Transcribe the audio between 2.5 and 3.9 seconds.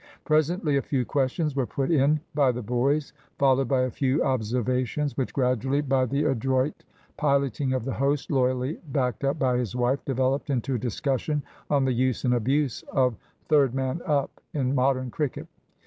the boys, followed by